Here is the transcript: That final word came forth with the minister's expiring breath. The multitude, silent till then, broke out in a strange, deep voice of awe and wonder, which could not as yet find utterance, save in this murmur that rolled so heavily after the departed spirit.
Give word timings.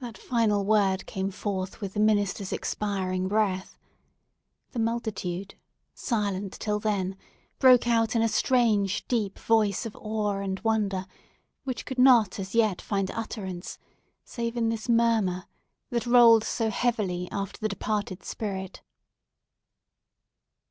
That 0.00 0.18
final 0.18 0.66
word 0.66 1.06
came 1.06 1.30
forth 1.30 1.80
with 1.80 1.94
the 1.94 2.00
minister's 2.00 2.52
expiring 2.52 3.26
breath. 3.26 3.78
The 4.72 4.78
multitude, 4.78 5.54
silent 5.94 6.52
till 6.52 6.78
then, 6.78 7.16
broke 7.58 7.86
out 7.88 8.14
in 8.14 8.20
a 8.20 8.28
strange, 8.28 9.08
deep 9.08 9.38
voice 9.38 9.86
of 9.86 9.96
awe 9.98 10.40
and 10.40 10.60
wonder, 10.60 11.06
which 11.64 11.86
could 11.86 11.98
not 11.98 12.38
as 12.38 12.54
yet 12.54 12.82
find 12.82 13.10
utterance, 13.12 13.78
save 14.26 14.58
in 14.58 14.68
this 14.68 14.90
murmur 14.90 15.46
that 15.88 16.04
rolled 16.04 16.44
so 16.44 16.68
heavily 16.68 17.26
after 17.32 17.58
the 17.58 17.68
departed 17.70 18.24
spirit. 18.24 18.82